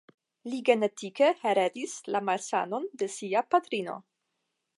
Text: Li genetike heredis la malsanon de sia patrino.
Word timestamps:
Li 0.51 0.61
genetike 0.69 1.29
heredis 1.49 1.93
la 2.15 2.23
malsanon 2.31 2.89
de 3.03 3.11
sia 3.19 3.45
patrino. 3.55 4.01